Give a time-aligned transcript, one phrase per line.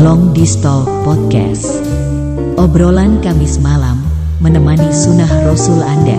[0.00, 1.84] Long Distal Podcast.
[2.56, 4.00] Obrolan Kamis malam
[4.40, 6.16] menemani sunnah Rasul Anda.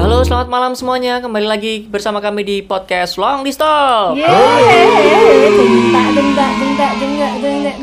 [0.00, 1.20] Halo, selamat malam semuanya.
[1.20, 4.16] Kembali lagi bersama kami di podcast Long Distal.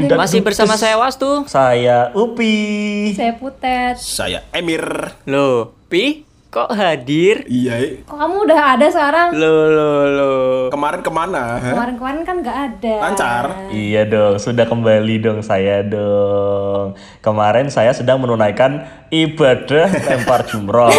[0.10, 1.46] Masih bersama saya Wastu.
[1.46, 3.14] Saya Upi.
[3.14, 4.02] Saya Putet.
[4.02, 5.14] Saya Emir.
[5.30, 7.44] Loh, Pi, kok hadir?
[7.46, 8.04] Iya.
[8.08, 9.28] Kok kamu udah ada sekarang?
[9.36, 10.52] Loh, loh, loh.
[10.72, 11.60] Kemarin ke mana?
[11.60, 11.74] hah?
[11.76, 12.96] Kemarin-kemarin kan nggak ada.
[13.04, 13.46] Lancar.
[13.70, 16.96] Iya dong, sudah kembali dong saya dong.
[17.20, 20.92] Kemarin saya sedang menunaikan ibadah lempar jumroh.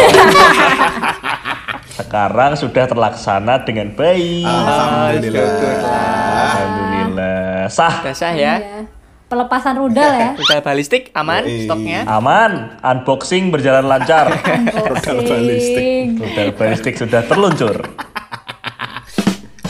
[1.88, 4.44] Sekarang sudah terlaksana dengan baik.
[4.44, 5.48] Alhamdulillah.
[6.38, 7.66] Alhamdulillah.
[7.68, 8.54] Sah, Udah sah ya?
[8.60, 8.97] Iya.
[9.28, 10.30] Pelepasan rudal ya.
[10.42, 11.68] Udah balistik, aman Yoi.
[11.68, 12.00] stoknya?
[12.08, 12.80] aman.
[12.80, 14.32] Unboxing berjalan lancar.
[14.32, 16.16] Rudal balistik.
[16.16, 17.76] Rudal balistik sudah terluncur.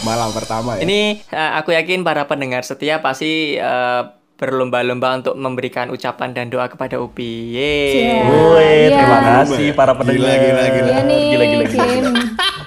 [0.01, 0.87] Malam pertama ya.
[0.87, 4.03] Ini eh, aku yakin para pendengar setia pasti eh,
[4.39, 7.50] berlomba-lomba untuk memberikan ucapan dan doa kepada Upi.
[7.50, 8.22] Yeay.
[8.25, 8.95] Woi, Iya.
[8.97, 10.22] terima kasih para pendengar.
[10.22, 10.89] Gila, gila, gila.
[10.89, 11.84] Iya nih, Gila, gila, gila.
[11.84, 12.05] Kim.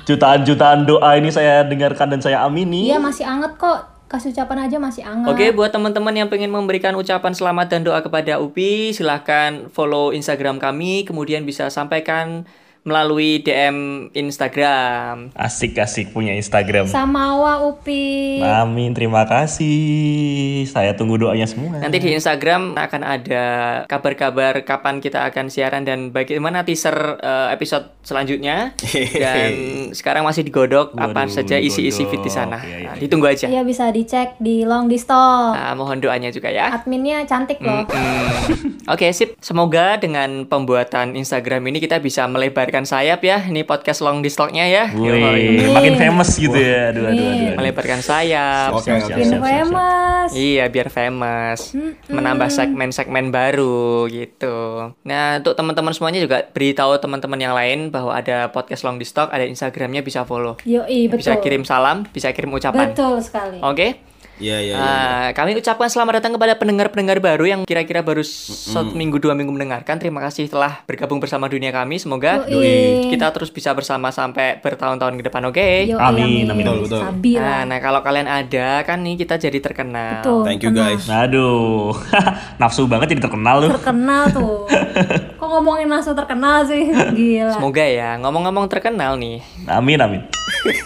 [0.03, 2.91] Jutaan-jutaan doa ini saya dengarkan dan saya amini.
[2.91, 3.79] Iya masih anget kok.
[4.11, 5.31] Kasih ucapan aja masih anget.
[5.31, 10.59] Oke, buat teman-teman yang pengen memberikan ucapan selamat dan doa kepada Upi, silahkan follow Instagram
[10.59, 12.43] kami, kemudian bisa sampaikan
[12.81, 15.29] melalui DM Instagram.
[15.37, 16.89] Asik-asik punya Instagram.
[16.89, 18.41] Samawa Upi.
[18.41, 20.65] Amin, terima kasih.
[20.65, 21.77] Saya tunggu doanya semua.
[21.77, 23.45] Nanti di Instagram akan ada
[23.85, 28.73] kabar-kabar kapan kita akan siaran dan bagaimana teaser eh, episode selanjutnya.
[29.21, 29.51] Dan
[29.93, 32.57] sekarang masih digodok apa Waduh, saja isi-isi fit di sana.
[32.61, 33.47] Iya, iya, Nah, ditunggu aja.
[33.47, 35.55] Iya bisa dicek di Long Distal.
[35.55, 36.75] Nah, mohon doanya juga ya.
[36.75, 37.87] Adminnya cantik loh.
[37.87, 38.91] Hmm.
[38.91, 39.39] Oke, sip.
[39.39, 42.27] Semoga dengan pembuatan Instagram ini kita bisa
[42.71, 43.43] melebarkan sayap ya.
[43.51, 44.85] Ini podcast long distance-nya ya.
[44.95, 46.95] Wih, makin famous gitu ya.
[46.95, 47.27] Aduh, aduh, aduh.
[47.27, 47.51] aduh.
[47.59, 48.71] Melebarkan sayap.
[48.79, 49.11] Oke, oke.
[49.11, 50.29] Makin famous.
[50.31, 51.75] Iya, biar famous.
[52.07, 54.87] Menambah segmen-segmen baru gitu.
[55.03, 59.43] Nah, untuk teman-teman semuanya juga beritahu teman-teman yang lain bahwa ada podcast long distance, ada
[59.43, 60.55] Instagramnya bisa follow.
[60.63, 61.19] Yoi, betul.
[61.19, 62.95] Bisa kirim salam, bisa kirim ucapan.
[62.95, 63.59] Betul sekali.
[63.59, 63.99] Oke?
[64.41, 64.75] Iya, iya, iya.
[64.81, 69.53] Ah, kami ucapkan selamat datang kepada pendengar-pendengar baru yang kira-kira baru satu minggu dua minggu
[69.53, 70.01] mendengarkan.
[70.01, 72.01] Terima kasih telah bergabung bersama dunia kami.
[72.01, 73.13] Semoga Yoi.
[73.13, 75.41] kita terus bisa bersama sampai bertahun-tahun ke depan.
[75.45, 75.93] Oke.
[75.93, 76.65] Yoi, Amin, amin.
[76.65, 77.01] Betul, betul.
[77.05, 80.25] Sabi Nah, nah, kalau kalian ada kan nih kita jadi terkenal.
[80.25, 80.41] Betul.
[80.41, 80.97] Thank you tenang.
[80.97, 81.05] guys.
[81.05, 81.93] Aduh,
[82.61, 83.69] nafsu banget jadi terkenal lu.
[83.77, 84.65] Terkenal tuh.
[85.39, 86.89] Kok ngomongin langsung terkenal sih?
[87.17, 87.53] Gila.
[87.61, 88.17] Semoga ya.
[88.17, 89.37] Ngomong-ngomong terkenal nih.
[89.69, 90.21] Amin, amin.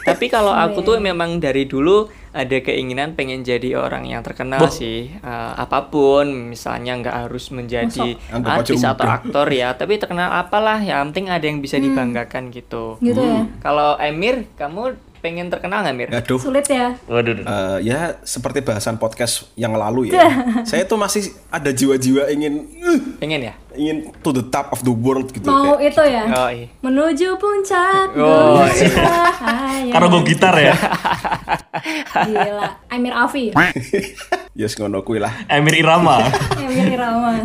[0.03, 4.71] Tapi kalau aku tuh memang dari dulu ada keinginan pengen jadi orang yang terkenal Wah.
[4.71, 5.07] sih.
[5.07, 9.71] Eh, apa pun, misalnya nggak harus menjadi aja artis atau aktor ya.
[9.71, 12.99] Tapi terkenal apalah, yang penting ada yang bisa dibanggakan gitu.
[12.99, 13.47] Gitu ya.
[13.63, 16.09] Kalau Emir, kamu pengen terkenal nggak Mir?
[16.13, 16.37] Aduh.
[16.37, 16.93] Sulit ya.
[17.09, 17.45] Waduh, waduh.
[17.45, 20.21] Eh, ya seperti bahasan podcast yang lalu ya.
[20.69, 23.53] saya tuh masih ada jiwa-jiwa ingin uh, Pengen ya?
[23.73, 25.49] ingin to the top of the world gitu.
[25.49, 26.23] Mau Kayak- itu ya.
[26.29, 26.67] Oh iya.
[26.79, 29.91] Menuju puncak Oh, cahaya.
[29.91, 30.73] Karena gue gitar ya.
[32.29, 32.67] Gila.
[32.93, 33.49] Amir Afi.
[34.55, 35.35] Yes ngono kuwi lah.
[35.51, 36.31] Emir Irama.
[36.55, 37.35] Amir Irama.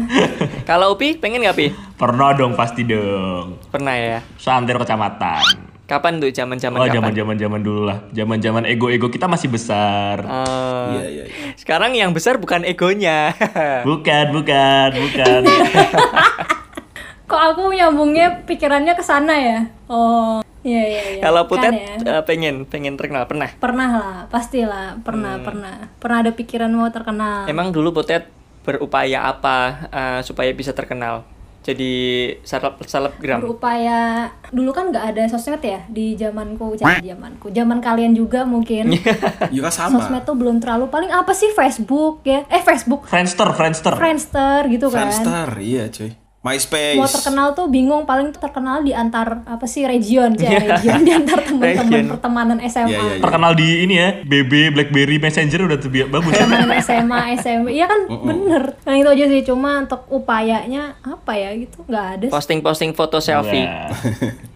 [0.62, 1.66] Kalau Upi, pengen nggak Pi?
[1.98, 3.58] Pernah dong, pasti dong.
[3.66, 4.18] Pernah ya.
[4.38, 5.69] Santer kecamatan.
[5.90, 6.94] Kapan tuh zaman-zaman Oh, kapan?
[7.02, 7.98] zaman-zaman zaman dulu lah.
[8.14, 10.22] Zaman-zaman ego-ego kita masih besar.
[10.22, 11.50] Eh, Iya, iya, iya.
[11.58, 13.34] Sekarang yang besar bukan egonya.
[13.82, 15.42] Bukan, bukan, bukan.
[17.30, 19.58] Kok aku nyambungnya pikirannya ke sana ya?
[19.86, 21.20] Oh, iya iya iya.
[21.20, 22.18] Kalau Kan Putet ya.
[22.18, 23.50] eh, pengen pengen terkenal pernah.
[23.54, 24.98] Pernah lah, pastilah.
[25.02, 25.90] Pernah, pernah.
[25.98, 27.46] Pernah ada pikiran mau terkenal.
[27.46, 28.30] Emang dulu Putet
[28.62, 29.58] berupaya apa
[29.90, 31.26] eh, supaya bisa terkenal?
[31.60, 31.92] Jadi
[32.40, 33.44] seleb selebgram.
[33.44, 38.96] berupaya dulu kan nggak ada sosmed ya di zamanku zamanku zaman kalian juga mungkin
[39.54, 40.00] Ya kan sama.
[40.00, 43.92] sosmed tuh belum terlalu paling apa sih Facebook ya eh Facebook Friendster, Friendster.
[43.92, 46.16] Friendster gitu kan Friendster, iya cuy.
[46.40, 46.96] MySpace.
[46.96, 51.12] mau terkenal tuh bingung paling tuh terkenal di antar apa sih region ya region di
[51.12, 53.20] antar teman-teman pertemanan SMA Iya, iya, iya.
[53.20, 56.32] Terkenal di ini ya, BB, BlackBerry, Messenger udah tuh bagus.
[56.32, 58.72] Teman SMA, SMP, iya kan bener.
[58.88, 62.26] Nah itu aja sih, cuma untuk upayanya apa ya gitu, nggak ada.
[62.32, 63.68] Posting-posting foto selfie.
[63.68, 63.92] Nah,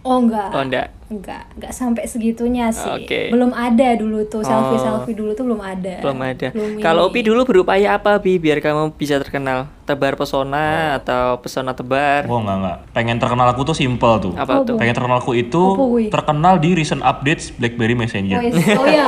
[0.01, 0.89] Oh enggak, Oh enggak.
[1.07, 2.89] Enggak, enggak sampai segitunya sih.
[2.89, 3.29] Oke.
[3.29, 6.01] Belum ada dulu tuh selfie selfie dulu tuh belum ada.
[6.01, 6.47] Belum ada.
[6.79, 7.07] Kalau.
[7.07, 9.69] Upi dulu berupaya apa Bi biar kamu bisa terkenal?
[9.85, 12.25] Tebar pesona atau pesona tebar?
[12.25, 12.77] Oh enggak enggak.
[12.91, 14.33] Pengen terkenal aku tuh simple tuh.
[14.33, 14.75] Apa Oh, tuh?
[14.75, 15.61] Pengen terkenal aku itu
[15.93, 16.09] Wi?
[16.09, 18.35] terkenal di recent updates BlackBerry Messenger.
[18.35, 18.55] Oh, yes.
[18.81, 19.07] oh ya,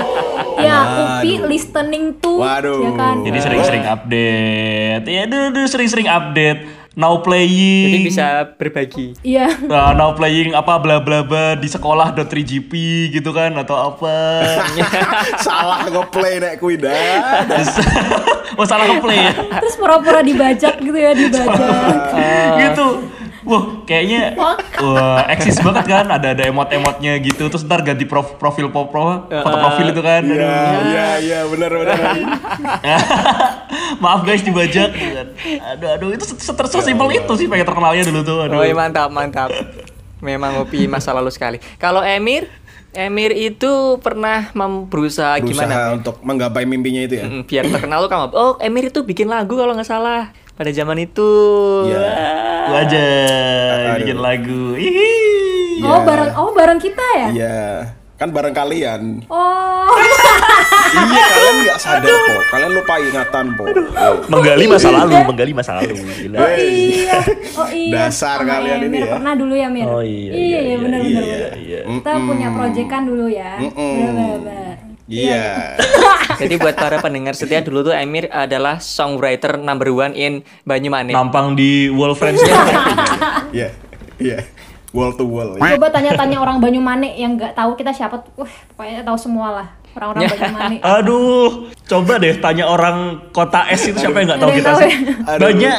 [0.56, 0.78] ya
[1.18, 2.78] Upi listening tuh, Waduh.
[2.80, 3.16] ya kan.
[3.22, 5.04] Jadi sering-sering update.
[5.04, 6.77] Ya dulu sering-sering update.
[6.98, 7.94] Now playing.
[7.94, 8.28] Jadi bisa
[8.58, 9.14] berbagi.
[9.22, 9.54] Iya.
[9.70, 12.74] Nah, now playing apa bla bla bla di sekolah .3gp
[13.14, 14.18] gitu kan atau apa.
[15.46, 17.46] Salah ngeplay nek kuwi dah.
[18.58, 19.34] oh salah ngeplay ya.
[19.62, 21.48] Terus pura-pura dibajak gitu ya, dibajak.
[22.66, 23.17] gitu.
[23.48, 24.60] Wah, kayaknya wah
[25.26, 26.06] eksis banget kan.
[26.12, 27.48] Ada ada emot-emotnya gitu.
[27.48, 30.22] Terus ntar ganti prof- profil pro, pro- foto profil itu kan.
[30.22, 30.82] Iya, Aduh.
[30.86, 31.96] iya, iya, benar benar.
[34.04, 34.92] Maaf guys dibajak.
[35.74, 38.38] Aduh aduh itu sesimpel itu sih pengen terkenalnya dulu tuh.
[38.44, 38.60] Aduh.
[38.60, 39.50] Oh iya, mantap, mantap.
[40.20, 41.58] Memang ngopi masa lalu sekali.
[41.78, 42.50] Kalau Emir,
[42.92, 45.94] Emir itu pernah mem- berusaha, Berusaha gimana?
[45.94, 47.26] untuk menggapai mimpinya itu ya.
[47.46, 48.24] Biar terkenal tuh kamu.
[48.34, 51.32] Oh, Emir itu bikin lagu kalau nggak salah pada zaman itu.
[51.86, 52.10] Iya.
[52.68, 53.06] Lu aja
[53.94, 53.96] Aduh.
[54.02, 54.64] bikin lagu.
[54.76, 55.86] Ih.
[55.86, 57.28] Oh, bareng oh bareng kita ya?
[57.30, 57.60] Iya.
[58.18, 59.22] Kan bareng kalian.
[59.30, 59.86] Oh.
[61.14, 62.36] iya, kalian nggak sadar po.
[62.50, 63.64] Kalian lupa ingatan po.
[63.70, 64.18] Oh.
[64.26, 65.94] Menggali masa lalu, menggali masa lalu.
[66.26, 66.38] Gila.
[66.42, 67.18] Oh iya.
[67.54, 67.94] Oh iya.
[68.10, 69.14] Dasar Sama kalian ini Emir ya.
[69.22, 69.86] Pernah dulu ya, Mir?
[69.86, 71.06] Oh iya, Iya, iya, iya, benar benar.
[71.06, 71.52] iya, benar.
[71.62, 71.80] iya.
[71.86, 73.52] Kita punya proyekan dulu ya.
[73.62, 74.38] Benar benar.
[74.42, 74.87] benar.
[75.08, 75.80] Iya.
[76.40, 81.12] Jadi buat para pendengar setia dulu tuh Emir adalah songwriter number one in Banyumanik.
[81.12, 82.44] Nampang di wall friends
[83.50, 83.72] Iya.
[84.18, 84.40] Iya.
[84.92, 85.56] Wall to wall.
[85.56, 85.76] ya.
[85.76, 88.20] Coba tanya-tanya orang Banyumanik yang nggak tahu kita siapa.
[88.36, 90.30] Wah, pokoknya tahu semua lah orang-orang Ya.
[90.30, 90.80] Banyumanik.
[90.82, 91.50] Aduh,
[91.84, 92.98] coba deh tanya orang
[93.32, 94.92] kota S itu siapa yang nggak tahu kita tahu sih?
[94.92, 94.98] ya?
[95.30, 95.42] Aduh.
[95.46, 95.78] Banyak,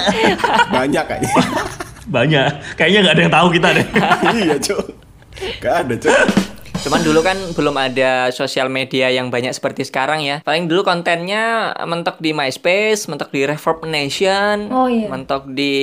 [0.71, 1.33] Banyak kayaknya.
[2.09, 2.49] banyak.
[2.75, 3.87] Kayaknya nggak ada yang tahu kita deh.
[4.35, 4.83] iya, Cuk.
[5.59, 6.17] Gak ada, Cuk.
[6.79, 10.41] Cuman dulu kan belum ada sosial media yang banyak seperti sekarang ya.
[10.41, 15.11] Paling dulu kontennya mentok di MySpace, mentok di Reverb Nation, Oh, iya.
[15.11, 15.75] mentok di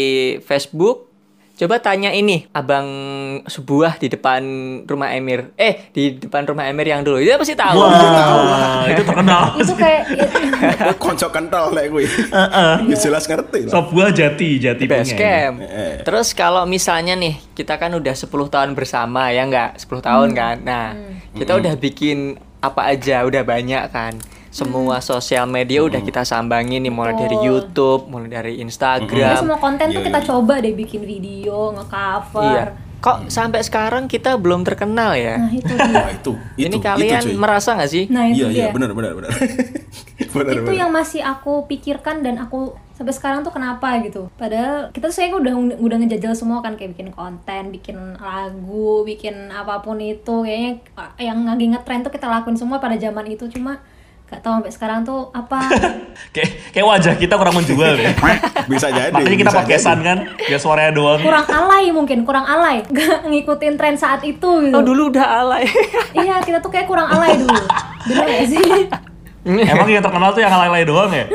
[0.41, 1.14] Facebook.
[1.55, 2.83] Coba tanya ini, abang
[3.47, 4.43] sebuah di depan
[4.83, 5.55] rumah Emir.
[5.55, 7.23] Eh, di depan rumah Emir yang dulu.
[7.23, 7.79] Dia pasti tahu.
[7.79, 9.55] Wah, itu terkenal.
[9.55, 10.03] itu kayak
[10.99, 12.03] konco kental lek kuwi.
[12.91, 13.71] Ya jelas ngerti lah.
[13.71, 15.15] Sebuah jati, jati punya.
[15.15, 15.55] camp.
[15.63, 16.03] Eh.
[16.03, 19.79] Terus kalau misalnya nih, kita kan udah 10 tahun bersama ya nggak?
[19.79, 20.55] 10 tahun kan.
[20.59, 20.87] Nah,
[21.39, 24.19] kita udah bikin apa aja, udah banyak kan.
[24.55, 27.35] Semua sosial media udah kita sambangin nih mulai dari.
[27.35, 29.35] YouTube, mulai dari ya, Instagram.
[29.35, 30.27] semua konten tuh Iya, kita iya.
[30.31, 32.43] coba deh bikin video, nge-cover.
[32.47, 32.65] Iya.
[32.95, 35.35] Kok sampai sekarang kita belum terkenal ya?
[35.37, 35.91] Nah, itu dia.
[35.93, 36.31] Wah, itu.
[36.55, 37.35] itu Ini kalian itu, cuy.
[37.35, 38.03] merasa nggak sih?
[38.07, 38.67] Nah, Iya, itu iya, dia.
[38.71, 39.29] benar benar benar.
[40.35, 40.79] benar itu benar.
[40.79, 45.31] yang masih aku pikirkan dan aku sampai sekarang tuh kenapa gitu padahal kita tuh saya
[45.31, 50.71] udah udah ngejajal semua kan kayak bikin konten bikin lagu bikin apa pun itu kayaknya
[50.95, 53.83] ah, yang lagi ngetren tuh kita lakuin semua pada zaman itu cuma
[54.25, 55.59] gak tahu sampai sekarang tuh apa
[56.33, 58.11] Kayak kayak wajah kita kurang menjual deh.
[58.71, 59.13] Bisa jadi.
[59.13, 60.03] Makanya kita podcastan jadi.
[60.03, 61.19] kan, biar suaranya doang.
[61.21, 65.63] kurang alay mungkin kurang alay gak ngikutin tren saat itu gitu Oh, dulu udah alay.
[66.13, 67.55] iya kita tuh kayak kurang alay dulu
[68.05, 68.69] bener gak sih
[69.45, 71.29] Emang yang terkenal tuh yang alay-alay doang ya?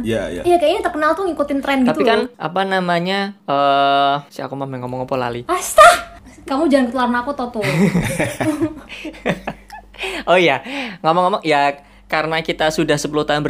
[0.00, 0.42] Iya, iya.
[0.42, 2.32] iya kayaknya terkenal tuh ngikutin tren gitu Tapi kan loh.
[2.40, 3.36] apa namanya?
[3.44, 5.44] Eh, si aku mau ngomong apa lali.
[5.44, 5.84] Asta
[6.42, 7.60] kamu jangan ketularan aku Toto
[10.24, 10.64] Oh iya,
[11.00, 11.76] ngomong-ngomong ya
[12.12, 13.40] karena kita sudah 10 tahun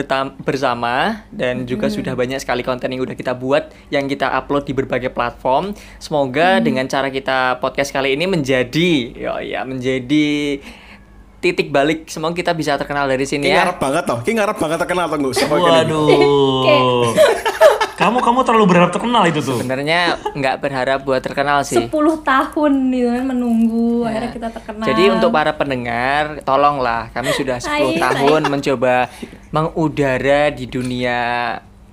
[0.46, 4.74] bersama dan juga sudah banyak sekali konten yang udah kita buat yang kita upload di
[4.78, 5.74] berbagai platform.
[5.98, 10.62] Semoga dengan cara kita podcast kali ini menjadi ya ya menjadi
[11.42, 12.06] titik balik.
[12.06, 13.66] Semoga kita bisa terkenal dari sini ya.
[13.66, 14.18] ngarep banget toh.
[14.22, 15.50] Ki ngarep banget terkenal toh ini.
[15.50, 17.10] Waduh.
[18.02, 19.58] kamu kamu terlalu berharap terkenal itu tuh.
[19.58, 21.86] Sebenarnya nggak berharap buat terkenal sih.
[21.86, 21.90] 10
[22.22, 24.86] tahun gitu kan menunggu akhirnya kita terkenal.
[24.86, 29.10] Jadi untuk para pendengar, tolonglah kami sudah 10 Hai, tahun mencoba
[29.54, 31.20] mengudara di dunia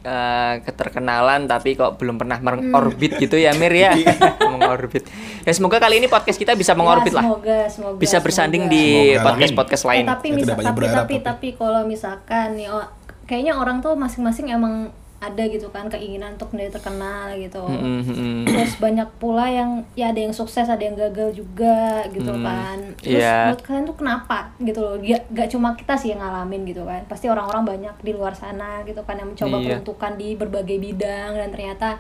[0.02, 3.92] eh, keterkenalan tapi kok belum pernah mengorbit gitu ya Mir ya.
[4.52, 5.04] mengorbit.
[5.44, 7.24] Ya semoga kali ini podcast kita bisa mengorbit Ya, lah.
[7.26, 7.98] Semoga, semoga.
[7.98, 8.76] Bisa bersanding semoga.
[8.76, 9.24] di Semoga.
[9.26, 10.04] podcast-podcast Eh, lain.
[10.06, 11.26] tapi Ya, banyak tapi berharap, tapi tapi.
[11.26, 12.86] tapi kalau misalkan nih oh,
[13.26, 17.60] kayaknya orang tuh masing-masing emang ada gitu kan keinginan untuk menjadi terkenal gitu.
[17.68, 18.42] Mm, mm, mm.
[18.48, 22.96] Terus banyak pula yang ya ada yang sukses, ada yang gagal juga gitu kan.
[23.04, 23.52] Terus iya.
[23.52, 24.96] buat kalian tuh kenapa gitu loh?
[24.96, 27.04] Gak, gak cuma kita sih yang ngalamin gitu kan.
[27.06, 29.66] Pasti orang-orang banyak di luar sana gitu kan yang mencoba Iya.
[29.68, 32.00] peruntukan di berbagai bidang dan ternyata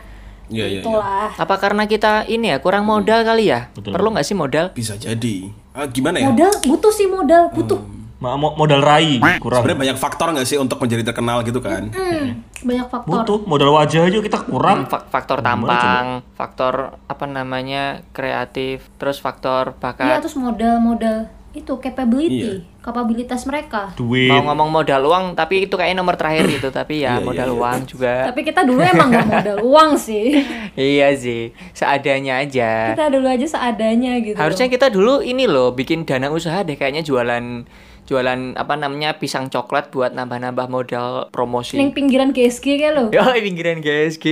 [0.49, 0.81] Iya, iya, iya.
[0.81, 1.29] itulah.
[1.35, 3.69] Apa karena kita ini ya kurang modal kali ya?
[3.75, 4.71] Perlu nggak sih modal?
[4.71, 5.51] Bisa jadi.
[5.75, 6.31] Ah, gimana ya?
[6.31, 7.77] Modal butuh sih modal, butuh.
[7.77, 9.63] Mo- modal rai kurang.
[9.63, 11.87] Sebenarnya banyak faktor nggak sih untuk menjadi terkenal gitu kan?
[11.89, 13.23] Hmm, banyak faktor.
[13.23, 14.85] Butuh modal wajah aja kita kurang.
[14.85, 16.73] Fa- faktor tampang, faktor
[17.05, 20.19] apa namanya kreatif, terus faktor Iya, bakat.
[20.19, 21.17] terus modal-modal
[21.49, 22.77] itu capability, Iya.
[22.79, 23.89] kapabilitas mereka.
[23.95, 24.29] Duit.
[24.29, 26.69] Mau ngomong modal uang, tapi itu kayaknya nomor terakhir gitu.
[26.75, 27.57] Tapi Iya, ya iya, modal iya.
[27.57, 28.13] uang juga.
[28.29, 30.43] Tapi kita dulu emang nggak modal uang sih.
[30.75, 32.93] iya sih, seadanya aja.
[32.93, 34.35] Kita dulu aja seadanya gitu.
[34.35, 37.65] Harusnya kita dulu ini loh bikin dana usaha deh kayaknya jualan
[38.09, 41.77] jualan apa namanya pisang coklat buat nambah-nambah modal promosi.
[41.77, 43.05] Neng pinggiran GSG kan lo.
[43.13, 44.25] Yo, pinggiran GSG.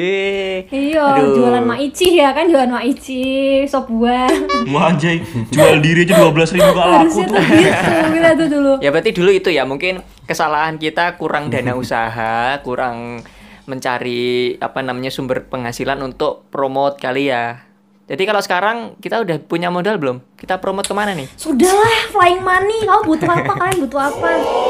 [0.73, 4.25] Iya, jualan maici ya kan jualan maici, sop buah.
[4.73, 5.21] Wah anjay,
[5.53, 7.35] jual diri aja 12 ribu gak laku Harusnya tuh.
[7.37, 8.73] tuh gitu, kita tuh dulu.
[8.81, 13.21] Ya berarti dulu itu ya mungkin kesalahan kita kurang dana usaha, kurang
[13.69, 17.66] mencari apa namanya sumber penghasilan untuk promote kali ya.
[18.07, 20.23] Jadi kalau sekarang kita udah punya modal belum?
[20.33, 21.27] Kita promote ke mana nih?
[21.35, 22.79] Sudahlah, flying money.
[22.81, 23.51] Kamu butuh apa?
[23.53, 24.29] Kalian butuh apa?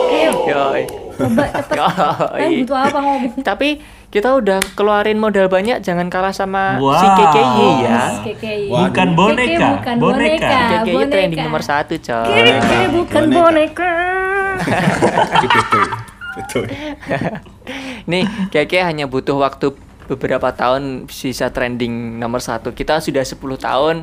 [0.09, 0.83] Ayo, Yoi.
[1.13, 1.75] coba cepet.
[1.77, 3.33] Kalian butuh apa ngomong?
[3.45, 3.69] Tapi
[4.07, 6.97] kita udah keluarin modal banyak, jangan kalah sama Wow.
[6.97, 8.01] si KKY ya.
[8.73, 10.25] Bukan boneka, bukan boneka.
[10.33, 10.49] boneka.
[10.49, 11.11] KKY boneka.
[11.13, 12.25] trending nomor satu coy.
[12.25, 13.37] Keke bukan Boneka.
[13.37, 13.93] boneka.
[15.53, 15.85] betul
[16.33, 16.63] betul
[18.09, 22.71] Nih, KKY hanya butuh waktu beberapa tahun bisa trending nomor satu.
[22.71, 23.95] Kita sudah 10 tahun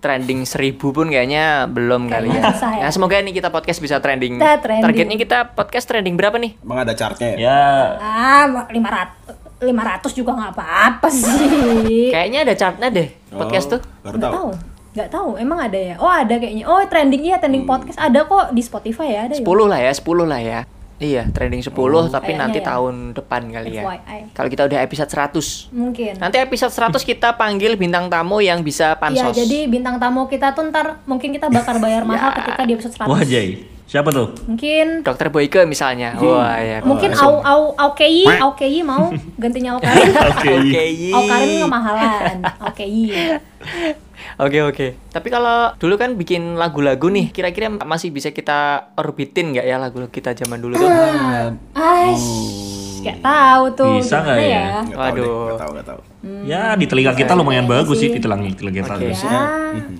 [0.00, 2.40] trending 1000 pun kayaknya belum kali ya.
[2.56, 2.82] Ya.
[2.82, 4.40] Nah, semoga nih kita podcast bisa trending.
[4.40, 4.84] Kita trending.
[4.84, 6.56] Targetnya kita podcast trending berapa nih?
[6.58, 7.60] emang ada chartnya ya Ya,
[8.00, 12.08] Ah, 500 500 juga nggak apa-apa sih.
[12.16, 13.80] Kayaknya ada chartnya deh podcast Oh, tuh.
[14.00, 14.50] baru Nggak tahu tahu.
[14.90, 15.28] Nggak tahu.
[15.36, 15.94] Emang ada ya?
[16.00, 16.64] Oh, ada kayaknya.
[16.64, 17.72] Oh, trending iya, trending Hmm.
[17.76, 19.44] podcast ada kok di Spotify ya, ada ya.
[19.44, 20.60] 10 lah ya, 10 lah ya.
[21.00, 21.72] Iya, trending 10
[22.06, 22.64] tapi Kayaknya nanti ya.
[22.68, 23.82] tahun depan kali ya.
[23.82, 24.18] FYI.
[24.30, 25.72] Kalau kita udah episode 100.
[25.72, 26.12] Mungkin.
[26.14, 29.34] Nanti episode 100 kita panggil bintang tamu yang bisa Iya, pansos.
[29.34, 32.36] jadi bintang tamu kita tuh ntar mungkin kita bakal bayar mahal Ya.
[32.36, 33.08] ketika di episode 100.
[33.08, 33.64] wah Jay.
[33.90, 34.30] Siapa tuh?
[34.46, 36.14] Mungkin Dokter Boyke misalnya.
[36.14, 36.78] Wah, ya.
[36.78, 39.10] mungkin au au au KI, au KI mau
[39.42, 40.14] gantinya au Karin.
[40.30, 40.54] Oke.
[41.10, 41.66] Au Karin
[44.36, 44.50] Au KI.
[44.50, 44.86] Oke oke.
[45.08, 50.00] Tapi kalau dulu kan bikin lagu-lagu nih, kira-kira masih bisa kita orbitin nggak ya lagu
[50.06, 50.88] kita zaman dulu tuh?
[51.72, 52.28] Aish,
[53.00, 53.94] nggak tahu tuh.
[53.98, 54.66] Bisa nggak gimana ya?
[54.82, 55.44] nggak tahu deh, Waduh.
[55.46, 56.00] nggak tahu nggak tahu
[56.44, 58.14] Ya di telinga kita lumayan Kayaknya bagus sih sih.
[58.14, 58.92] di telinga kita.
[58.92, 59.08] Oke.
[59.08, 59.42] Ya,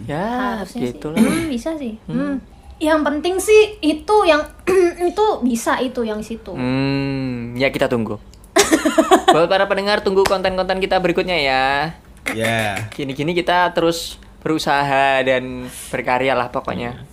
[0.07, 0.27] Ya,
[0.59, 1.17] harusnya gitu sih.
[1.17, 1.21] lah.
[1.23, 1.95] Hmm, bisa sih.
[2.05, 2.37] Hmm.
[2.77, 4.43] Yang penting sih itu yang
[5.11, 6.53] itu bisa itu yang situ.
[6.53, 8.21] Hmm, ya kita tunggu.
[9.33, 11.65] Buat para pendengar tunggu konten-konten kita berikutnya ya.
[12.31, 17.05] Ya Gini-gini kita terus berusaha dan berkarya lah pokoknya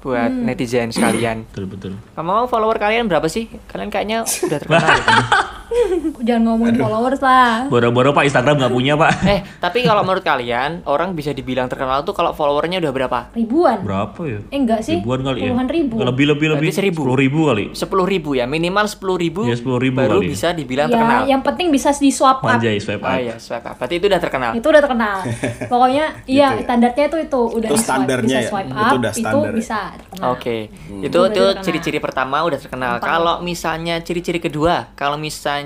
[0.00, 0.48] buat Hmm.
[0.48, 1.44] netizen sekalian.
[1.52, 1.92] Betul betul.
[2.16, 3.52] Kamu mau follower kalian berapa sih?
[3.68, 4.96] Kalian kayaknya udah terkenal.
[5.70, 5.84] ya.
[6.26, 7.66] Jangan ngomongin followers lah.
[7.66, 9.10] Boro-boro Pak Instagram nggak punya Pak.
[9.24, 13.18] eh, tapi kalau menurut kalian orang bisa dibilang terkenal tuh kalau followernya udah berapa?
[13.32, 13.80] Ribuan.
[13.80, 14.40] Berapa ya?
[14.46, 14.98] Eh enggak sih?
[14.98, 15.44] Ribuan kali ya?
[15.48, 15.94] Puluhan ribu.
[15.96, 16.66] Lebih lebih lebih.
[16.66, 17.00] Berarti seribu.
[17.00, 17.64] Sepuluh ribu kali.
[17.72, 20.28] Sepuluh ribu ya minimal sepuluh ribu, Ya, 10.000 baru kali.
[20.28, 21.20] bisa dibilang ya, terkenal.
[21.26, 22.48] yang penting bisa di swap up.
[22.50, 23.16] Manjay swipe Oh up.
[23.16, 23.76] iya, swipe up.
[23.76, 24.50] Berarti itu udah terkenal.
[24.52, 25.16] Itu udah terkenal.
[25.72, 26.62] Pokoknya iya ya.
[26.62, 28.48] standarnya itu itu udah Itu standarnya bisa ya?
[28.48, 29.56] swipe Itu up, udah itu standar ya?
[29.56, 30.24] bisa terkenal.
[30.30, 31.62] Oke, itu Itu itu udah terkenal.
[31.62, 32.92] ciri-ciri pertama udah terkenal.
[32.98, 35.59] Kalau misalnya ciri-ciri kedua, kalau misalnya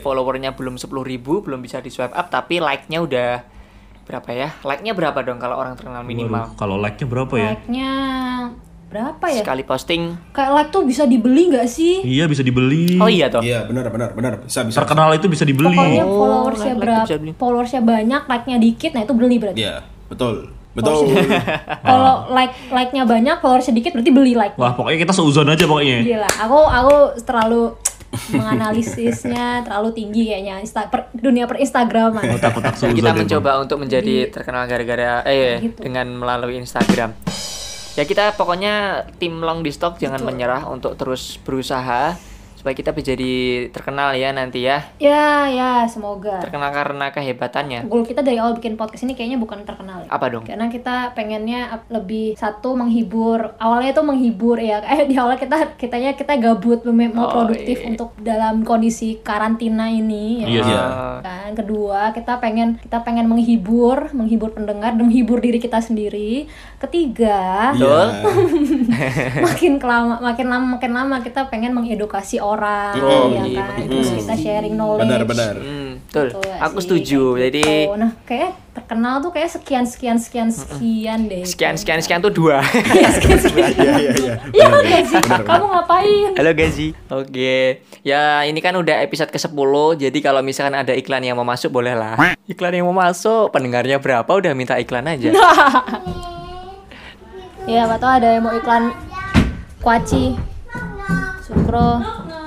[0.00, 3.30] followernya belum 10.000 ribu, belum bisa di swipe up, tapi like-nya udah
[4.04, 4.48] berapa ya?
[4.60, 6.50] Like-nya berapa dong kalau orang terkenal minimal?
[6.50, 7.50] Waduh, kalau like-nya berapa ya?
[7.54, 7.92] Like-nya
[8.90, 9.42] berapa ya?
[9.46, 10.02] Sekali posting.
[10.34, 12.02] Kayak like tuh bisa dibeli nggak sih?
[12.02, 12.98] Iya bisa dibeli.
[12.98, 13.38] Oh iya toh.
[13.38, 15.70] iya benar benar benar bisa bisa Terkenal itu bisa dibeli.
[15.70, 17.04] Pokoknya Oh, followersnya like-like berapa?
[17.06, 17.32] bisa beli.
[17.38, 19.58] Followersnya banyak, like-nya dikit, nah itu beli berarti.
[19.62, 19.74] Iya
[20.10, 21.06] betul betul
[21.86, 24.58] Kalau like like-nya banyak, followersnya dikit berarti beli like.
[24.58, 26.02] Wah pokoknya kita seuzon aja pokoknya.
[26.02, 27.62] Gila, aku aku terlalu
[28.36, 32.36] menganalisisnya terlalu tinggi kayaknya Insta, per, dunia per Instagraman.
[32.36, 32.74] Otak-otak.
[32.98, 35.80] Kita mencoba untuk menjadi terkenal gara-gara eh Gitu.
[35.86, 37.12] dengan melalui Instagram.
[37.98, 42.14] Ya kita pokoknya tim long di stock jangan menyerah untuk terus berusaha
[42.60, 43.32] supaya kita bisa jadi
[43.70, 44.84] terkenal ya nanti ya.
[44.96, 46.36] Ya, ya, semoga.
[46.38, 47.88] Terkenal karena kehebatannya.
[47.88, 50.04] Goal kita dari awal bikin podcast ini kayaknya bukan terkenal.
[50.04, 50.12] ya.
[50.12, 50.44] Apa dong?
[50.44, 53.56] Karena kita pengennya lebih satu menghibur.
[53.56, 54.84] Awalnya itu menghibur ya.
[54.90, 57.88] Eh di awal kita kitanya kita gabut mem- Oh, mau produktif iya.
[57.88, 60.44] untuk dalam kondisi karantina ini.
[60.44, 60.62] Iya Ya.
[60.62, 60.76] sih.
[60.76, 66.44] Ah, kan kedua kita pengen kita pengen menghibur menghibur pendengar dan menghibur diri kita sendiri
[66.78, 68.04] ketiga Betul.
[68.04, 69.42] Iya.
[69.46, 73.90] makin kelama makin lama makin lama kita pengen mengedukasi orang Oh, ya iya, kan betul.
[73.92, 76.26] terus kita sharing knowledge benar benar Hmm, betul.
[76.26, 77.22] Gitu ya Aku sih, setuju.
[77.30, 77.92] kayak Jadi gitu.
[77.94, 82.62] nah kayak terkenal tuh kayak sekian sekian sekian sekian deh sekian sekian sekian tuh dua.
[82.90, 86.88] Iya, sekian sekian iya iya iya iya sih kamu ngapain Halo Gazi.
[87.08, 87.82] Oke.
[88.00, 89.52] Ya, ini kan udah episode ke-10.
[90.00, 92.16] Jadi kalau misalkan ada iklan yang mau masuk boleh lah.
[92.46, 95.28] Iklan yang mau masuk, pendengarnya berapa udah minta iklan aja.
[97.66, 98.90] ya atau ada yang mau iklan
[99.78, 100.34] kuaci
[101.42, 102.00] sukro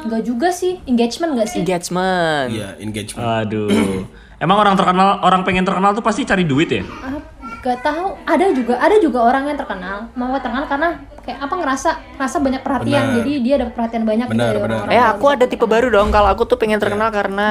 [0.04, 2.48] enggak juga sih engagement enggak sih Engagement.
[2.50, 4.04] iya engagement Aduh.
[4.36, 6.84] Emang orang terkenal, orang pengen terkenal tuh pasti cari duit ya?
[7.00, 7.16] Ah,
[7.60, 10.90] gak tahu ada juga ada juga orang yang terkenal mau terkenal karena
[11.24, 13.16] kayak apa ngerasa ngerasa banyak perhatian Benar.
[13.24, 14.68] jadi dia dapat perhatian banyak gitu Benar, dari benar.
[14.68, 16.12] orang-orang Eh, kalau aku ada tipe baru dong.
[16.12, 17.16] Kalau aku tuh pengen terkenal Iya.
[17.16, 17.48] karena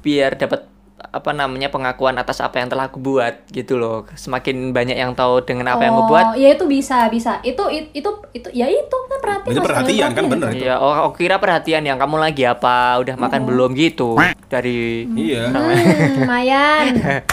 [0.00, 0.60] biar dapat
[1.00, 4.04] apa namanya pengakuan atas apa yang telah aku buat gitu loh.
[4.12, 6.24] Semakin banyak yang tahu dengan apa yang aku buat.
[6.24, 7.38] Oh, ya itu bisa, bisa.
[7.40, 9.48] Itu it- itu itu ya itu kan perhatian.
[9.48, 10.26] Itu perhatian kan perhatian.
[10.28, 10.64] bener itu.
[10.64, 14.18] Iya, oh, aku kira perhatian yang kamu lagi apa, udah makan belum gitu.
[14.44, 15.48] Dari Iya.
[15.48, 16.92] Hmm, lumayan.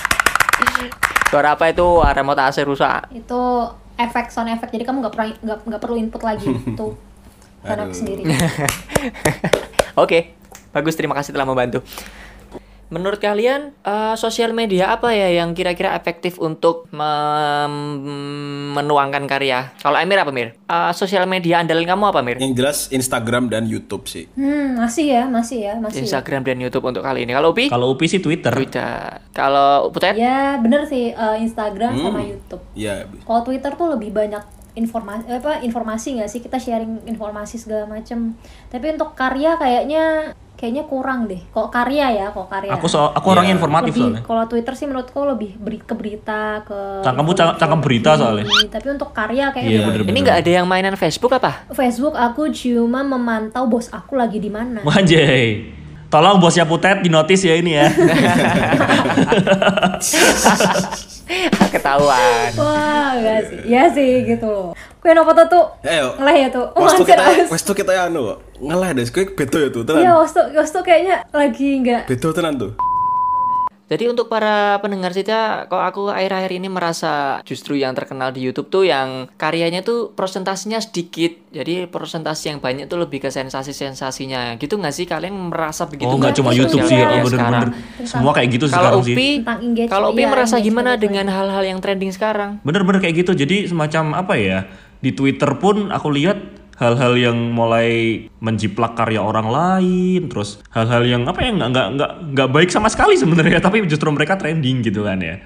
[1.26, 3.12] suara apa itu remote AC rusak.
[3.12, 3.42] itu
[3.96, 4.72] efek sound effect.
[4.72, 6.88] Jadi kamu nggak perlu nggak nggak perlu input lagi itu.
[7.60, 8.22] Karena sendiri.
[9.96, 10.38] Oke,
[10.70, 11.82] bagus terima kasih telah membantu.
[12.88, 18.06] Menurut kalian eh, sosial media apa ya yang kira-kira efektif untuk mem-
[18.72, 19.74] menuangkan karya?
[19.78, 20.54] Kalau Emir apa Mir?
[20.64, 22.38] Eh, sosial media andalan kamu apa Mir?
[22.38, 24.30] Yang jelas Instagram dan YouTube sih.
[24.34, 25.98] Hmm, masih ya, masih ya, masih.
[25.98, 26.02] ya.
[26.04, 27.32] Instagram dan YouTube untuk kali ini.
[27.32, 27.68] Kalau Upi?
[27.68, 28.50] Kalau Upi sih Twitter.
[28.50, 29.22] Twitter.
[29.32, 30.14] Kalau Putet?
[30.16, 32.30] Ya, bener sih eh, Instagram sama Hmm.
[32.30, 32.64] YouTube.
[32.74, 34.44] Ya, Kalau Twitter tuh lebih banyak
[34.76, 38.32] informasi apa informasi nggak sih kita sharing informasi segala macem.
[38.68, 41.40] Tapi untuk karya kayaknya kayaknya kurang deh.
[41.50, 42.70] Kok karya ya, kok karya.
[42.72, 43.58] Aku so, aku orangnya Iya.
[43.58, 44.22] informatif lebih soalnya.
[44.24, 48.46] kalau Twitter sih menurutku lebih beri, ke berita ke Cangkemmu cang- cangkem berita soalnya.
[48.46, 49.92] Iya, tapi untuk karya kayaknya Iya, kurang.
[49.92, 50.12] bener-bener.
[50.12, 51.66] Ini nggak ada yang mainan Facebook apa?
[51.70, 54.80] Facebook aku cuma memantau bos aku lagi di mana.
[54.86, 55.74] Wanjay.
[56.06, 57.86] Tolong bosnya Putet di notice ya ini ya.
[61.74, 62.50] Ketahuan.
[62.56, 63.60] Wah, enggak sih.
[63.66, 64.70] Ya sih gitu loh.
[65.02, 66.18] Kue nopo tuh tuh Ayo.
[66.18, 66.66] ngeleh ya tuh.
[66.74, 70.18] Oh, Waktu kita, waktu kita anu, ngalah deh, kayak beto ya tuh, Iya, tenan.
[70.18, 72.72] waktu waktu kayaknya lagi nggak Beto tenan tuh.
[73.86, 78.74] Jadi untuk para pendengar kita, kok aku akhir-akhir ini merasa justru yang terkenal di YouTube
[78.74, 81.38] tuh yang karyanya tuh persentasenya sedikit.
[81.54, 84.58] Jadi persentase yang banyak tuh lebih ke sensasi-sensasinya.
[84.58, 86.10] Gitu nggak sih kalian merasa begitu?
[86.10, 87.30] oh nggak cuma YouTube sih ya, bener-bener.
[87.30, 87.70] sekarang?
[88.10, 89.14] Semua kayak gitu Kalau sekarang sih.
[89.14, 92.58] Upi, engagement, kalau Upi iya, merasa gimana dengan hal-hal yang trending sekarang?
[92.66, 93.38] Bener-bener kayak gitu.
[93.38, 94.66] Jadi semacam apa ya?
[94.98, 101.24] Di Twitter pun aku lihat hal-hal yang mulai menjiplak karya orang lain, terus hal-hal yang
[101.24, 105.08] apa ya nggak nggak nggak nggak baik sama sekali sebenarnya, tapi justru mereka trending gitu
[105.08, 105.40] kan ya.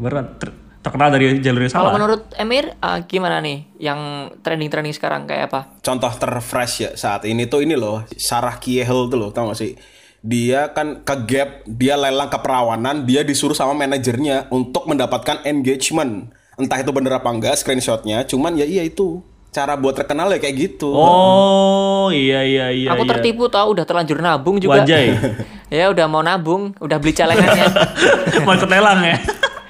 [0.00, 1.96] Berat ter- terkenal dari jalur yang Kalau salah.
[2.00, 5.60] menurut Emir, ah, gimana nih yang trending-trending sekarang kayak apa?
[5.84, 9.76] Contoh terfresh ya saat ini tuh ini loh, Sarah Kiehel tuh loh, tau gak sih?
[10.20, 16.32] Dia kan ke gap, dia lelang keperawanan, dia disuruh sama manajernya untuk mendapatkan engagement.
[16.60, 19.24] Entah itu bener apa enggak screenshotnya, cuman ya iya itu.
[19.50, 20.94] Cara buat terkenal ya kayak gitu.
[20.94, 22.88] Oh iya iya iya.
[22.94, 23.18] Aku iya.
[23.18, 24.86] tertipu tau, udah terlanjur nabung juga.
[24.86, 25.10] Wajay.
[25.74, 27.66] ya udah mau nabung, udah beli celengannya.
[28.46, 29.18] Mau ikut lelang ya.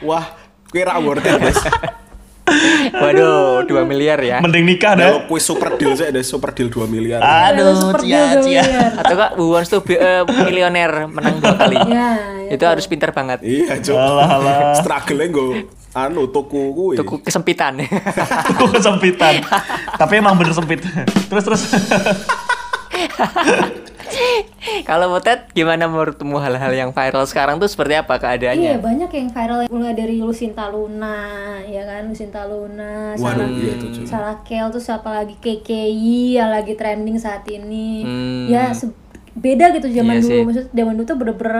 [0.05, 0.37] Wah,
[0.69, 1.61] kira worth it guys.
[2.91, 4.39] Waduh, 2 miliar ya.
[4.43, 5.07] Mending nikah dah.
[5.11, 7.21] Kalau kuis super deal saya ada super deal 2 miliar.
[7.23, 8.65] Aduh, super cia deal cia.
[8.99, 11.79] Atau kak Who Wants to be a Millionaire menang dua kali.
[11.91, 12.15] Ya,
[12.47, 12.55] ya.
[12.55, 13.43] Itu harus pintar banget.
[13.43, 13.99] Iya, Cuk.
[13.99, 14.57] Alah alah.
[14.79, 16.95] Struggle gue anu toko kuwi.
[16.99, 17.83] Tuku kesempitan.
[18.59, 19.43] Tuh kesempitan.
[19.99, 20.83] Tapi emang bener sempit.
[21.27, 21.63] Terus terus.
[24.85, 28.73] Kalau Butet, gimana menurutmu hal-hal yang viral sekarang tuh seperti apa Iya keadaannya?
[28.79, 31.19] banyak yang viral mulai dari Lucinta Luna
[31.63, 33.91] ya kan Lucinta Luna Waduh, Sarah, iya tuh.
[34.05, 38.45] Sarah Kel tuh siapa lagi KKI yang lagi trending saat ini Hmm.
[38.47, 38.73] ya
[39.33, 40.45] beda gitu zaman Iya dulu sih.
[40.45, 41.57] maksud zaman dulu tuh bener-bener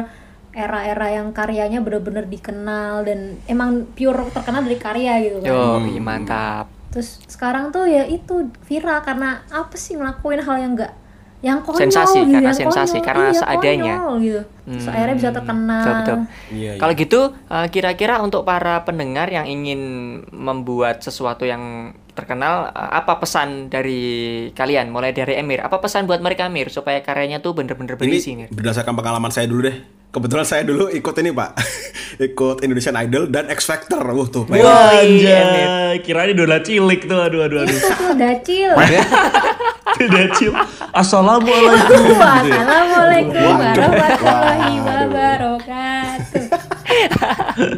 [0.51, 6.01] era-era yang karyanya bener-bener dikenal dan emang pure terkenal dari karya gitu kan Yo, iya,
[6.01, 6.67] mantap.
[6.91, 10.91] terus sekarang tuh ya itu viral karena apa sih ngelakuin hal yang enggak
[11.41, 13.07] yang konyol Sensasi, gitu, karena yang sensasi, konyol.
[13.07, 13.95] karena Iya, seadanya.
[13.99, 16.19] konyol gitu terus Hmm, akhirnya bisa terkenal Betul, betul.
[16.53, 16.73] Iya, iya.
[16.79, 19.81] Kalau gitu, eh, kira-kira untuk para pendengar yang ingin
[20.31, 21.63] membuat sesuatu yang
[22.11, 24.03] terkenal, eh, apa pesan dari
[24.51, 24.89] kalian?
[24.89, 28.49] Mulai dari Emir, apa pesan buat mereka Emir supaya karyanya tuh bener-bener berisi Ini Mir?
[28.53, 29.77] berdasarkan pengalaman saya dulu deh.
[30.07, 31.51] Kebetulan saya dulu ikut ini pak,
[32.29, 34.03] ikut Indonesian Idol dan X Factor.
[34.05, 34.43] Wah tuh.
[34.45, 35.99] Wah, anjay.
[36.01, 37.19] Kirain idola cilik tuh.
[37.21, 37.71] Aduh aduh aduh.
[37.71, 38.71] itu tuh dacil
[40.01, 40.53] Dacil.
[40.93, 42.15] Assalamualaikum.
[42.21, 43.61] Assalamualaikum Waduh.
[43.61, 46.45] warahmatullahi wabarakatuh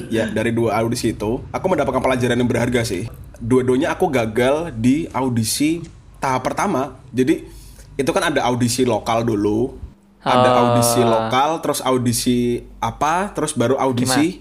[0.09, 3.09] ya dari dua audisi itu, aku mendapatkan pelajaran yang berharga sih.
[3.39, 5.83] Dua-duanya aku gagal di audisi
[6.17, 6.97] tahap pertama.
[7.13, 7.45] Jadi
[7.99, 9.77] itu kan ada audisi lokal dulu,
[10.23, 10.59] ada Oh.
[10.73, 12.39] audisi lokal, terus audisi
[12.79, 14.41] apa, terus baru audisi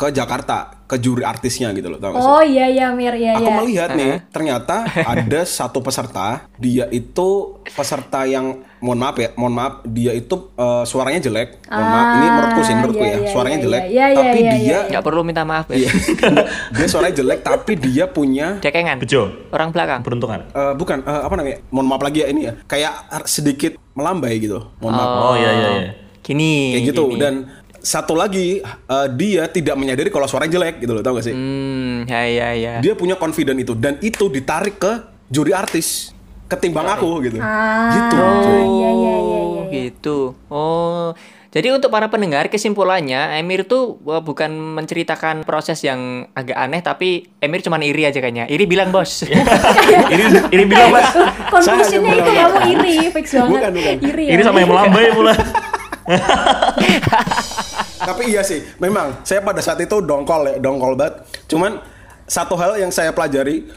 [0.00, 2.30] ke Jakarta, ke juri artisnya gitu loh, tau gak sih?
[2.32, 7.60] oh iya iya Mir iya Aku iya melihat nih, ternyata ada satu peserta, dia itu
[7.68, 11.68] peserta yang mohon maaf ya, mohon maaf, dia itu eh, suaranya jelek.
[11.68, 13.82] Mohon maaf, ini menurutku sih, menurutku iya, ya, iya, suaranya iya, jelek.
[13.84, 15.76] iya, iya, tapi iya, dia, Nggak perlu minta maaf ya.
[15.76, 15.90] iya,
[16.80, 18.96] dia suaranya jelek, tapi dia punya, Cekengan.
[19.04, 19.22] Bejo.
[19.52, 20.00] Orang belakang.
[20.00, 20.48] Peruntungan.
[20.48, 22.92] eh, bukan eh, apa namanya, mohon maaf lagi ya ini ya, kayak
[23.28, 25.08] sedikit melambai gitu, mohon maaf.
[25.28, 25.92] Oh iya iya iya.
[26.20, 26.76] Gini.
[26.76, 27.20] Kayak gitu, gini.
[27.20, 27.34] dan
[27.80, 31.32] satu lagi eh, dia tidak menyadari kalau suaranya jelek gitu loh, tau gak sih?
[31.32, 32.72] Hmm, ya ya ya.
[32.78, 34.92] Dia punya confident itu dan itu ditarik ke
[35.26, 36.12] juri artis
[36.46, 37.38] ketimbang aku gitu.
[37.38, 38.16] ah Gitu.
[38.16, 38.58] iya cuy.
[38.58, 39.62] iya iya iya Oh, iya.
[39.86, 40.18] gitu.
[40.46, 41.14] Oh,
[41.48, 45.98] Jadi untuk para pendengar kesimpulannya Emir tuh bukan menceritakan proses yang
[46.30, 48.46] agak aneh tapi Emir cuma iri aja kayaknya.
[48.46, 49.26] Iri bilang bos.
[50.12, 51.10] ini ini bilang mas
[51.46, 53.50] Conclusionnya itu kamu iri, fix banget.
[53.50, 53.94] Bukan, bukan.
[54.04, 54.32] Iri ya.
[54.32, 55.34] ini sama yang melambai pula
[58.08, 61.20] Tapi iya sih, memang saya pada saat itu dongkol ya, dongkol banget.
[61.46, 61.78] Cuman
[62.24, 63.68] satu hal yang saya pelajari,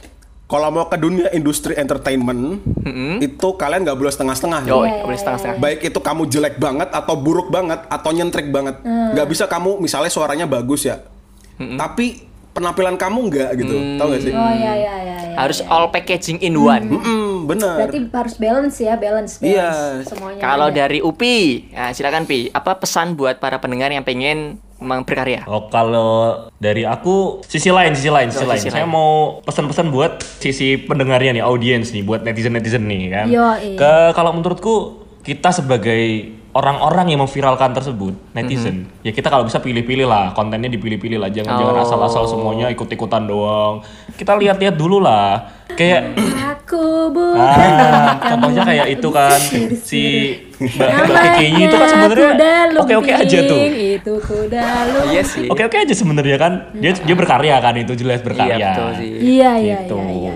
[0.48, 2.64] kalau mau ke dunia industri entertainment,
[3.20, 4.62] itu kalian nggak boleh setengah-setengah.
[4.64, 5.04] Yo, ya.
[5.04, 5.58] boleh setengah-setengah.
[5.60, 10.12] Baik itu kamu jelek banget atau buruk banget atau nyentrik banget, nggak bisa kamu misalnya
[10.12, 11.04] suaranya bagus ya,
[11.78, 14.32] tapi penampilan kamu nggak gitu, tau gak sih?
[14.32, 15.18] Oh iya iya iya.
[15.26, 15.36] iya.
[15.36, 16.86] Harus all packaging in one.
[16.88, 17.76] Mm, bener.
[17.82, 19.50] Berarti harus balance ya, balance, balance.
[19.50, 19.70] Iya.
[20.06, 20.40] Semuanya.
[20.40, 20.86] Kalau ada.
[20.86, 21.38] dari Upi,
[21.70, 22.48] nah, silakan Pi.
[22.50, 25.42] Apa pesan buat para pendengar yang pengen memang berkarya?
[25.46, 26.12] Oh kalau
[26.56, 28.60] dari aku sisi lain sisi lain sisi Oh, lain.
[28.60, 28.94] sisi Saya lain.
[28.94, 33.26] mau pesan-pesan buat sisi pendengarnya nih audiens nih buat netizen netizen nih kan.
[33.32, 33.74] Yoi.
[33.74, 40.06] Ke kalau menurutku kita sebagai orang-orang yang memviralkan tersebut netizen ya kita kalau bisa pilih-pilih
[40.06, 41.82] lah kontennya dipilih-pilih lah jangan jangan Oh.
[41.82, 43.82] asal-asal semuanya ikut-ikutan doang.
[44.14, 46.14] Kita lihat-lihat dulu lah kayak
[46.54, 49.40] Aku bukan Ah, contohnya kayak itu kan
[49.82, 50.04] si
[50.62, 50.90] Mbak
[51.42, 53.60] Kiki itu kan sebenarnya kuda oke-oke aja tuh.
[54.00, 55.12] Itu kuda lumping.
[55.12, 55.48] Iya sih.
[55.50, 56.54] Oke-oke aja sebenarnya kan.
[56.78, 58.56] Dia dia berkarya kan itu jelas berkarya.
[58.56, 59.10] Iya betul sih.
[59.18, 59.98] Iya iya gitu.
[60.00, 60.32] iya.
[60.32, 60.34] iya.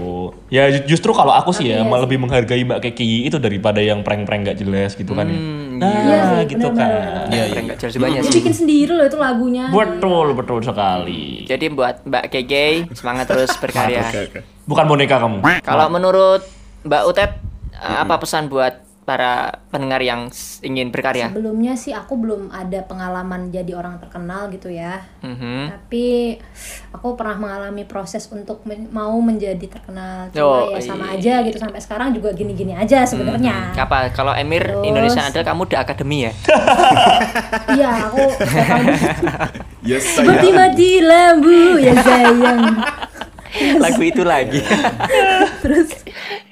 [0.48, 4.00] Ya ju- justru kalau aku sih ya Iya lebih menghargai Mbak Keki itu daripada yang
[4.00, 5.36] prank-prank gak jelas gitu kan ya.
[5.78, 7.28] Nah, Iya sih, gitu benar-benar.
[7.28, 7.28] kan.
[7.28, 8.32] Iya, Keren nggak jelas banyak sih.
[8.32, 9.66] Dibikin sendiri loh itu lagunya.
[9.68, 11.44] Betul, betul sekali.
[11.44, 14.08] Jadi buat Mbak Kege semangat terus berkarya.
[14.08, 14.40] Oke, oke.
[14.64, 15.38] Bukan boneka kamu.
[15.60, 16.42] Kalau menurut
[16.82, 17.32] Mbak Utep
[17.76, 20.28] apa pesan buat para pendengar yang
[20.60, 21.32] ingin berkarya?
[21.32, 25.00] Sebelumnya sih aku belum ada pengalaman jadi orang terkenal gitu ya.
[25.24, 25.72] Mhm.
[25.72, 26.36] Tapi
[26.92, 30.28] aku pernah mengalami proses untuk men- mau menjadi terkenal.
[30.36, 31.40] Oh, Cuma ya sama iya.
[31.40, 33.72] aja gitu sampai sekarang juga gini-gini aja sebenarnya.
[33.74, 36.32] Apa kalau Emir Terus- Indonesian Idol kamu udah akademi ya?
[37.80, 38.24] Iya, aku
[39.88, 42.60] Yes, seperti mati lambu ya sayang.
[43.80, 44.60] Lagu itu lagi.
[45.64, 45.96] Terus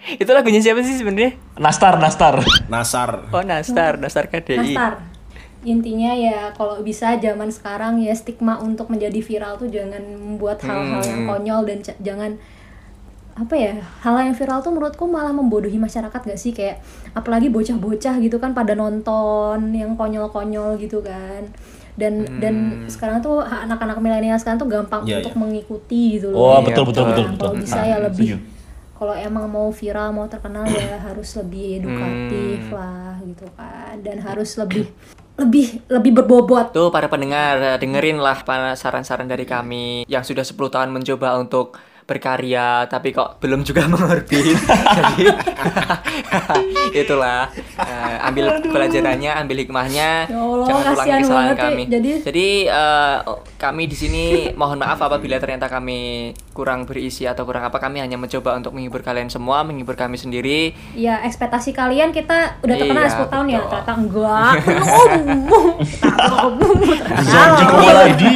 [0.07, 1.33] itu lagunya siapa sih sebenarnya?
[1.55, 2.39] Nastar, nastar.
[2.67, 3.25] Nasar.
[3.29, 4.73] Oh Nastar, Nastar KDI.
[4.73, 4.93] Nastar.
[5.61, 11.01] Intinya ya kalau bisa zaman sekarang ya stigma untuk menjadi viral tuh jangan membuat hal-hal
[11.01, 11.29] yang Hmm.
[11.31, 12.31] konyol dan jangan
[13.35, 16.79] apa ya hal yang viral tuh menurutku malah membodohi masyarakat gak sih kayak
[17.11, 21.43] apalagi bocah-bocah gitu kan pada nonton yang konyol-konyol gitu kan
[21.95, 22.55] dan dan
[22.87, 25.39] sekarang tuh anak-anak milenial sekarang tuh gampang Iya, untuk iya.
[25.41, 27.11] mengikuti gitu loh Oh, Iya, betul betul betul.
[27.11, 27.43] betul betul.
[27.43, 28.54] kalau bisa Ah, ya lebih setuju.
[28.95, 33.99] Kalau emang mau viral mau terkenal ya harus lebih edukatif lah gitu kan.
[33.99, 34.87] Dan harus lebih
[35.35, 36.71] lebih lebih berbobot.
[36.71, 41.75] Tuh para pendengar dengerin lah para saran-saran dari kami yang sudah 10 tahun mencoba untuk
[42.05, 44.53] berkarya tapi kok belum juga mengorbit.
[44.53, 45.25] Jadi
[47.01, 47.49] itulah.
[47.75, 51.83] Eh, ambil pelajarannya, ambil hikmahnya, Ya Allah, jangan ulangi kesalahan banget, kami.
[51.87, 53.17] Jadi- Jadi eh,
[53.55, 54.23] kami di sini
[54.59, 55.99] mohon maaf apabila ternyata kami
[56.51, 57.77] kurang berisi atau kurang apa.
[57.77, 60.71] Kami hanya mencoba untuk menghibur kalian semua, menghibur kami sendiri.
[60.93, 63.59] ya ekspektasi kalian kita udah terkenal Iya, 10 tahun ya?
[63.61, 64.53] ternyata enggak.
[67.85, 68.35] Lagi.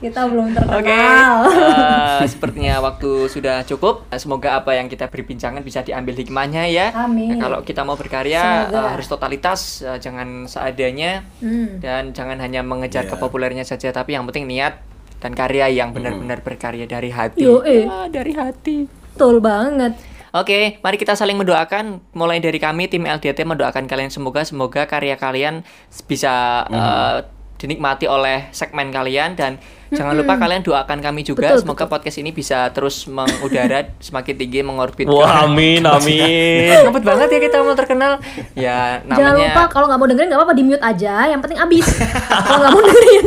[0.00, 1.36] kita belum Oke, terkenal
[2.22, 4.06] eh, sepertinya waktu sudah cukup.
[4.14, 6.94] Semoga apa yang kita berbincangan bisa diambil hikmahnya ya.
[6.96, 7.34] Amin.
[7.34, 8.78] Nah, kalau kita mau berkarya Semoga.
[8.78, 11.78] eh, harus totalitas, eh, jangan seadanya Hmm.
[11.78, 13.12] dan jangan hanya mengejar Iya.
[13.12, 14.78] kepopulernya saja, tapi yang penting niat
[15.18, 17.40] dan karya yang benar-benar berkarya dari hati.
[17.40, 17.84] Yo, eh.
[17.84, 18.88] Ah, dari hati.
[19.10, 19.92] betul banget
[20.30, 21.98] Oke, mari kita saling mendoakan.
[22.14, 25.66] Mulai dari kami tim LDT mendoakan kalian semoga semoga karya kalian
[26.06, 27.18] bisa eh,
[27.60, 32.30] dinikmati oleh segmen kalian dan jangan lupa kalian doakan kami juga Betul, semoga podcast ini
[32.30, 35.04] bisa terus mengudara semakin tinggi mengorbit.
[35.04, 36.72] Wah, amin, amin.
[36.86, 38.16] Ngebut banget ya kita mau terkenal.
[38.54, 41.58] Ya jangan namanya lupa kalau nggak mau dengerin nggak apa-apa di mute aja yang penting
[41.58, 41.86] abis
[42.46, 43.26] kalau nggak mau dengerin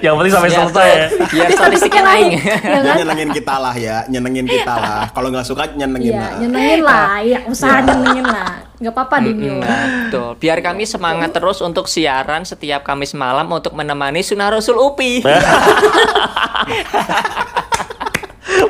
[0.00, 1.06] Yang penting sampai Ya, selesai ya.
[1.06, 2.30] tuh, biar statistiknya naik.
[2.32, 5.02] ya Ya, kan nyenengin kita lah ya, nyenengin kita lah.
[5.10, 6.32] Kalau nggak suka nyenengin Iya, lah.
[6.38, 8.50] nyenengin lah, ya usaha nyenengin lah.
[8.80, 9.68] Gak apa-apa di mute.
[10.08, 10.40] Betul.
[10.40, 15.20] Biar kami semangat terus untuk siaran setiap Kamis malam untuk menemani Sunnah Rasul Upi.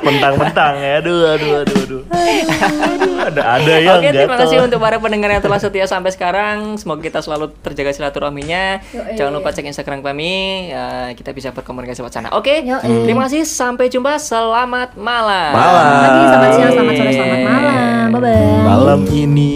[0.01, 0.99] Mentang-mentang ya.
[0.99, 2.03] Aduh, aduh, aduh, aduh.
[2.11, 4.41] Aduh, ada ada yang Oke, terima jatuh.
[4.43, 6.77] kasih untuk para pendengar yang telah setia sampai sekarang.
[6.77, 8.81] Semoga kita selalu terjaga silaturahminya.
[8.91, 9.15] Yoi.
[9.15, 10.33] Jangan lupa cek Instagram kami.
[10.69, 12.29] eh, kita bisa berkomunikasi lewat sana.
[12.33, 12.63] Oke.
[12.63, 13.05] Yoi.
[13.05, 13.45] Terima kasih.
[13.45, 14.17] Sampai jumpa.
[14.17, 15.53] Selamat malam.
[15.53, 15.85] Malam.
[15.85, 18.07] Selamat pagi, selamat siang, selamat sore, selamat malam.
[18.11, 18.57] Bye-bye.
[18.63, 19.53] Malam ini.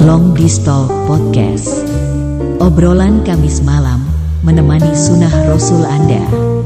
[0.00, 1.84] Long Distal Podcast.
[2.58, 4.02] Obrolan Kamis malam
[4.42, 6.57] menemani sunnah Rasul Anda.